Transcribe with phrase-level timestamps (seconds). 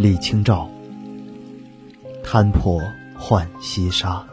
[0.00, 0.70] 李清照。
[2.22, 2.80] 摊破
[3.18, 4.24] 浣溪沙，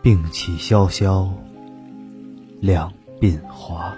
[0.00, 1.30] 并起萧萧
[2.58, 2.90] 两
[3.20, 3.94] 鬓华。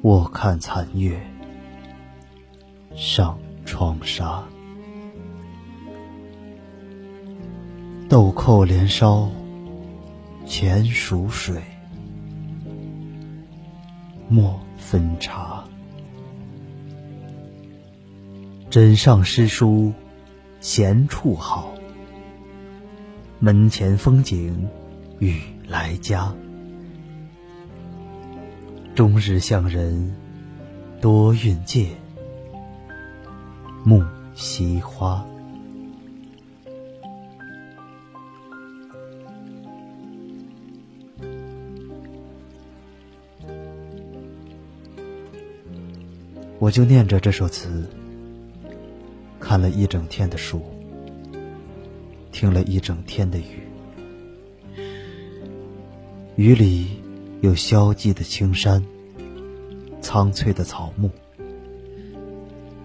[0.00, 1.20] 卧看残月
[2.94, 4.42] 上窗纱，
[8.08, 9.28] 豆蔻连梢
[10.46, 11.60] 前蜀水，
[14.32, 15.62] 莫分茶。
[18.70, 19.92] 枕上诗书
[20.58, 21.70] 闲处好，
[23.40, 24.66] 门前风景
[25.18, 26.32] 雨来佳。
[28.94, 30.16] 终日向人
[30.98, 31.90] 多运借，
[33.84, 34.02] 木
[34.34, 35.22] 樨花。
[46.62, 47.84] 我就念着这首词。
[49.40, 50.62] 看了一整天的书，
[52.30, 53.66] 听了一整天的雨，
[56.36, 56.86] 雨里
[57.40, 58.80] 有萧寂的青山，
[60.00, 61.10] 苍翠的草木，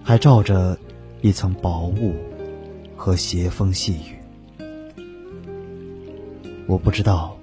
[0.04, 0.76] 还罩着
[1.22, 2.16] 一层薄雾
[2.96, 4.66] 和斜风细雨。
[6.66, 7.38] 我不知道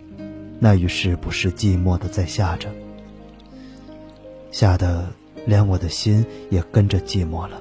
[0.58, 2.68] 那雨是不是寂寞的在下着，
[4.50, 5.08] 下的
[5.46, 7.60] 连我的心也跟着寂寞了。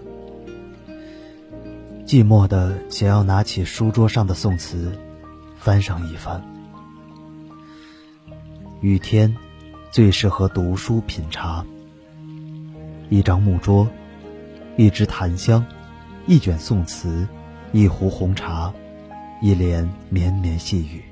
[2.05, 4.91] 寂寞的想要拿起书桌上的宋词，
[5.57, 6.43] 翻上一翻。
[8.81, 9.35] 雨天，
[9.91, 11.65] 最适合读书品茶。
[13.09, 13.87] 一张木桌，
[14.75, 15.65] 一支檀香，
[16.27, 17.27] 一卷宋词，
[17.71, 18.73] 一壶红茶，
[19.41, 21.03] 一帘绵绵细雨。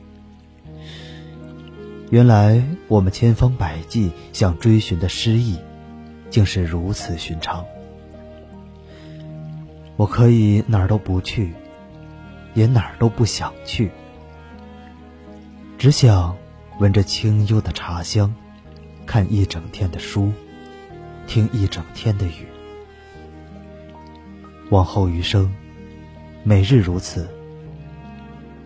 [2.10, 5.58] 原来我们千方百计想追寻的诗意，
[6.32, 7.64] 竟是如此寻常。
[9.98, 11.54] 我可以哪儿都不去，
[12.56, 13.92] 也哪儿都不想去，
[15.78, 16.36] 只想
[16.80, 18.34] 闻着清幽的茶香，
[19.06, 20.32] 看一整天的书，
[21.28, 22.48] 听一整天的雨。
[24.72, 25.54] 往后余生，
[26.44, 27.30] 每日如此，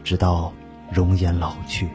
[0.03, 0.53] 直到
[0.91, 1.89] 容颜老去。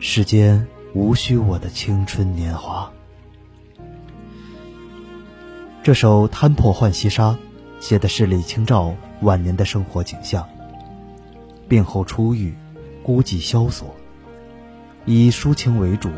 [0.00, 2.90] 世间无需我的青春年华。
[5.84, 7.32] 这首《摊破浣溪沙》
[7.78, 10.48] 写的是李清照晚年的生活景象。
[11.68, 12.54] 病后初愈，
[13.02, 13.94] 孤寂萧索，
[15.04, 16.08] 以抒情为主，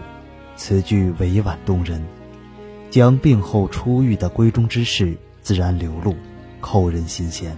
[0.55, 2.01] 词句委婉动人，
[2.91, 6.15] 将病后初愈的闺中之事自然流露，
[6.61, 7.57] 扣人心弦。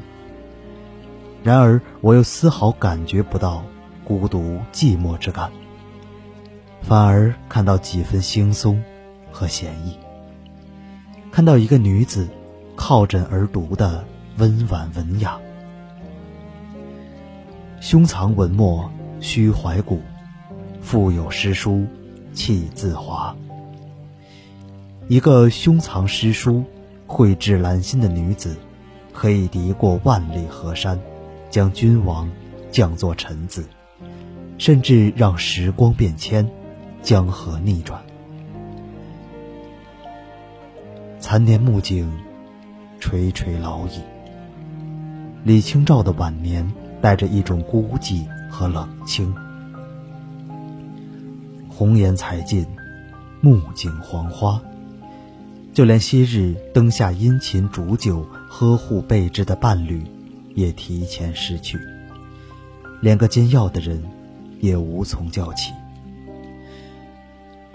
[1.43, 3.63] 然而，我又丝毫感觉不到
[4.03, 5.53] 孤独寂寞之感，
[6.81, 8.83] 反而看到几分轻松
[9.31, 9.99] 和闲意。
[11.38, 12.26] 看到一个女子
[12.75, 14.04] 靠枕而读的
[14.38, 15.38] 温婉文雅，
[17.78, 18.91] 胸藏文墨
[19.21, 20.00] 虚怀古，
[20.81, 21.87] 腹有诗书
[22.32, 23.32] 气自华。
[25.06, 26.65] 一个胸藏诗书、
[27.06, 28.56] 蕙质兰心的女子，
[29.12, 30.99] 可以敌过万里河山，
[31.50, 32.28] 将君王
[32.72, 33.65] 降作臣子，
[34.59, 36.44] 甚至让时光变迁，
[37.00, 38.03] 江河逆转。
[41.21, 42.09] 残年暮景，
[43.01, 44.01] 垂垂老矣。
[45.43, 49.34] 李清照的晚年带着一种孤寂和冷清。
[51.69, 52.65] 红颜才尽，
[53.41, 54.61] 暮景黄花。
[55.75, 60.06] 就连昔日灯下殷勤煮酒、呵护备至的伴侣，
[60.55, 61.79] 也提前失去。
[63.00, 64.00] 连个煎药的人，
[64.61, 65.73] 也无从叫起。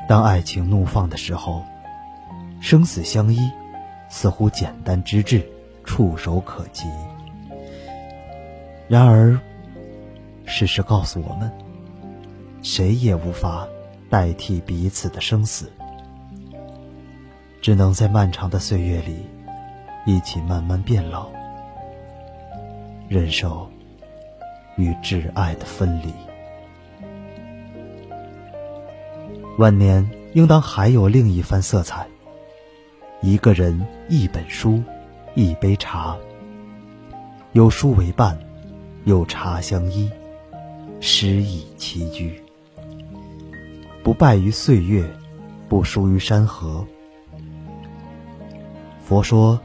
[0.07, 1.61] 当爱情怒放的时候。
[2.63, 3.51] 生死相依，
[4.07, 5.45] 似乎简单之至，
[5.83, 6.85] 触手可及。
[8.87, 9.37] 然而，
[10.45, 11.51] 事实告诉我们，
[12.61, 13.67] 谁也无法
[14.09, 15.69] 代替彼此的生死，
[17.61, 19.25] 只能在漫长的岁月里，
[20.05, 21.27] 一起慢慢变老，
[23.09, 23.69] 忍受
[24.77, 26.13] 与挚爱的分离。
[29.57, 32.07] 晚年应当还有另一番色彩。
[33.23, 34.83] 一个人，一本书，
[35.33, 36.13] 一杯茶。
[37.53, 38.37] 有书为伴，
[39.05, 40.11] 有茶相依，
[40.99, 42.43] 诗意栖居。
[44.03, 45.09] 不败于岁月，
[45.69, 46.85] 不输于山河。
[49.05, 49.57] 佛说，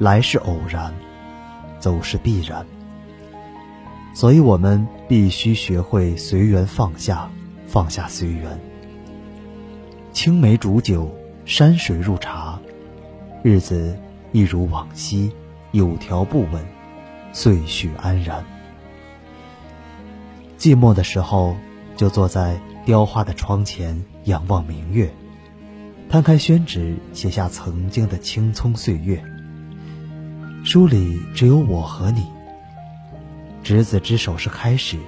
[0.00, 0.92] 来是偶然，
[1.78, 2.66] 走是必然。
[4.14, 7.30] 所以我们必须学会随缘放下，
[7.68, 8.60] 放下随缘。
[10.12, 11.08] 青梅煮酒。
[11.44, 12.55] 山水入茶，
[13.48, 13.96] 日子
[14.32, 15.30] 一如往昔，
[15.70, 16.66] 有条不紊，
[17.32, 18.44] 岁序安然。
[20.58, 21.56] 寂寞的时候，
[21.96, 25.08] 就坐在雕花的窗前，仰望明月，
[26.10, 29.22] 摊开宣纸，写下曾经的青葱岁月。
[30.64, 32.26] 书里只有我和你，
[33.62, 34.98] 执子之手是开始，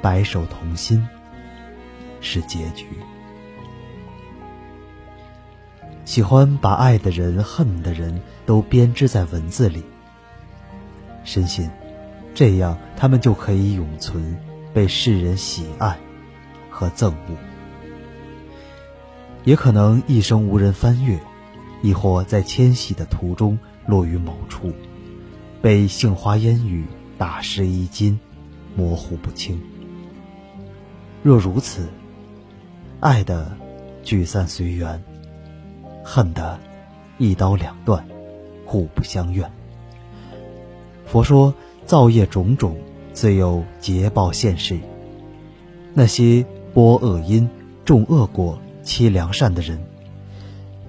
[0.00, 1.04] 白首同心
[2.20, 2.86] 是结局。
[6.08, 9.84] 喜欢把爱的人、恨的人都编织在文字里，
[11.22, 11.68] 深信
[12.34, 14.34] 这样他们就可以永存，
[14.72, 15.98] 被世人喜爱
[16.70, 17.36] 和憎恶。
[19.44, 21.20] 也可能一生无人翻阅，
[21.82, 24.72] 亦或在迁徙的途中落于某处，
[25.60, 26.86] 被杏花烟雨
[27.18, 28.18] 打湿衣襟，
[28.74, 29.60] 模糊不清。
[31.22, 31.86] 若如此，
[32.98, 33.54] 爱的
[34.02, 34.98] 聚散随缘。
[36.10, 36.58] 恨得
[37.18, 38.02] 一刀两断，
[38.64, 39.52] 互不相怨。
[41.04, 41.52] 佛说
[41.84, 42.78] 造业种种，
[43.12, 44.78] 自有劫报现世。
[45.92, 47.46] 那些播恶因、
[47.84, 49.78] 种恶果、欺良善的人，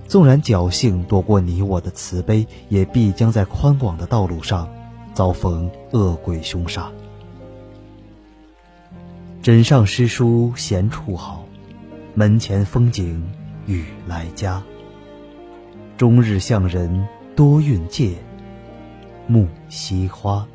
[0.07, 4.69] 纵然侥幸躲过你我的慈悲，也必将在宽广的道路上
[5.13, 6.89] 遭逢恶鬼凶杀。
[9.41, 11.43] 枕上诗书闲处好，
[12.13, 13.29] 门前风景
[13.65, 14.63] 雨来佳。
[15.99, 17.05] 终日向人
[17.35, 18.15] 多运借，
[19.27, 20.47] 木樨花。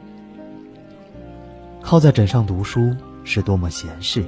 [1.82, 4.25] 靠在枕上读书是多么闲适。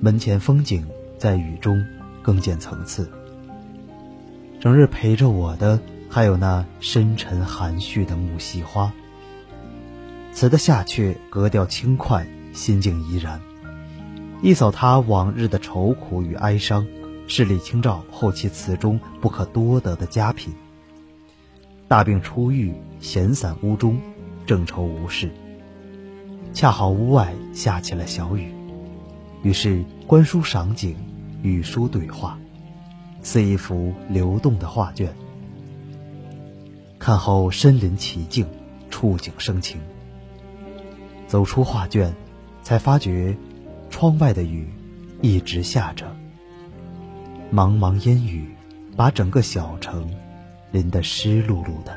[0.00, 0.84] 门前风景
[1.16, 1.80] 在雨中
[2.24, 3.08] 更见层次。
[4.58, 5.78] 整日陪着我的
[6.10, 8.92] 还有那深沉含蓄的木樨花。
[10.32, 13.40] 词的下阙格调轻快，心境怡然，
[14.42, 16.84] 一扫他往日的愁苦与哀伤。
[17.26, 20.52] 是李清照后期词中不可多得的佳品。
[21.88, 23.98] 大病初愈，闲散屋中，
[24.46, 25.30] 正愁无事。
[26.52, 28.52] 恰好屋外下起了小雨，
[29.42, 30.96] 于是观书赏景，
[31.42, 32.38] 与书对话，
[33.22, 35.14] 似一幅流动的画卷。
[36.98, 38.46] 看后身临其境，
[38.88, 39.80] 触景生情。
[41.26, 42.14] 走出画卷，
[42.62, 43.36] 才发觉，
[43.90, 44.68] 窗外的雨
[45.20, 46.16] 一直下着。
[47.54, 48.52] 茫茫烟雨，
[48.96, 50.10] 把整个小城
[50.72, 51.96] 淋得湿漉漉的。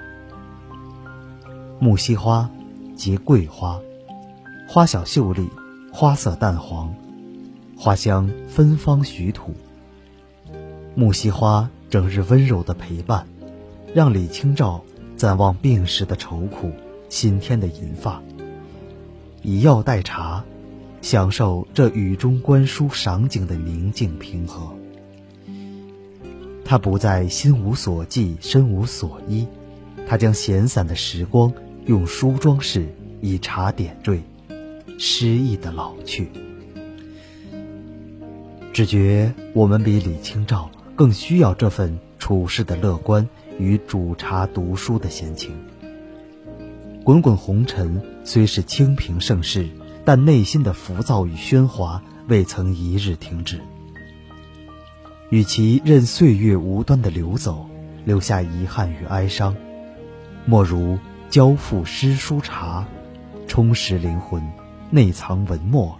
[1.79, 2.47] 木樨花
[2.95, 3.79] 即桂花，
[4.69, 5.49] 花小秀丽，
[5.91, 6.93] 花色淡黄，
[7.75, 9.51] 花香芬芳徐土。
[10.93, 13.25] 木樨花整日温柔的陪伴，
[13.95, 14.83] 让李清照
[15.15, 16.71] 暂忘病时的愁苦，
[17.09, 18.21] 新添的银发，
[19.41, 20.43] 以药代茶，
[21.01, 24.71] 享受这雨中观书赏景的宁静平和。
[26.69, 29.47] 他不再心无所寄，身无所依，
[30.05, 31.53] 他将闲散的时光
[31.85, 34.21] 用书装饰，以茶点缀，
[34.99, 36.27] 诗意的老去。
[38.73, 45.55] 只觉我们比李清照更需要这份处世的乐观与煮茶读书的闲情。
[47.05, 49.69] 滚滚红尘虽是清平盛世，
[50.03, 53.61] 但内心的浮躁与喧哗未曾一日停止。
[55.29, 57.67] 与其任岁月无端的流走，
[58.05, 59.55] 留下遗憾与哀伤，
[60.45, 60.97] 莫如
[61.29, 62.85] 交付诗书茶，
[63.45, 64.41] 充实灵魂，
[64.89, 65.99] 内藏文墨，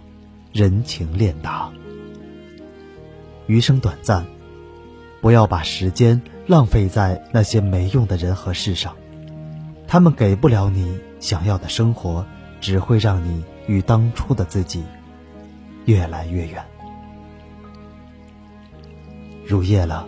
[0.52, 1.70] 人情练达。
[3.46, 4.24] 余生短暂，
[5.20, 8.96] 不要把时间浪费在那些没用的人和事上，
[9.86, 12.24] 他们给不了你想要的生活，
[12.62, 14.84] 只会让你与当初的自己
[15.84, 16.64] 越来越远。
[19.48, 20.06] 入夜了，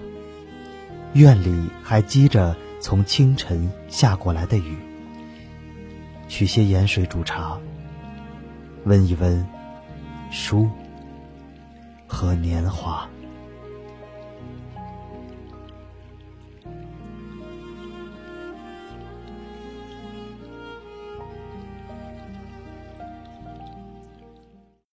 [1.15, 4.77] 院里还积着从清晨下过来的雨。
[6.29, 7.59] 取些盐水煮茶，
[8.85, 9.43] 温一温
[10.31, 10.69] 书
[12.07, 13.09] 和年华。